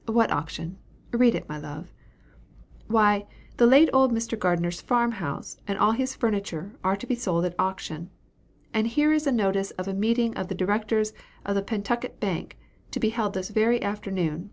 [0.06, 0.78] '""What auction?
[1.12, 1.92] Read it, my love."
[2.86, 3.26] "Why,
[3.58, 4.38] the late old Mr.
[4.38, 8.08] Gardner's farm house, and all his furniture, are to be sold at auction.
[8.72, 11.12] And here is a notice of a meeting of the Directors
[11.44, 12.56] of the Pentucket Bank,
[12.92, 14.48] to be held this very afternoon."